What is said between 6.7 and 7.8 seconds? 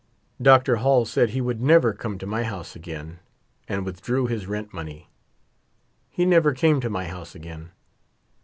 to my house acrain.